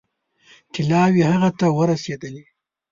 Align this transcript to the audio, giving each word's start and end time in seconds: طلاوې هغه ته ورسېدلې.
طلاوې 0.73 1.23
هغه 1.31 1.49
ته 1.59 1.65
ورسېدلې. 1.77 2.43